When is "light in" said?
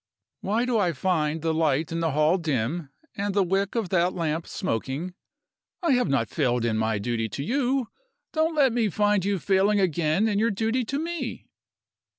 1.53-1.99